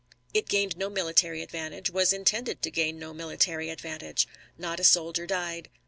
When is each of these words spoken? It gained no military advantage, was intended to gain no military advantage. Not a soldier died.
It 0.33 0.49
gained 0.49 0.77
no 0.77 0.89
military 0.89 1.43
advantage, 1.43 1.91
was 1.91 2.11
intended 2.11 2.63
to 2.63 2.71
gain 2.71 2.97
no 2.97 3.13
military 3.13 3.69
advantage. 3.69 4.27
Not 4.57 4.79
a 4.79 4.83
soldier 4.83 5.27
died. 5.27 5.69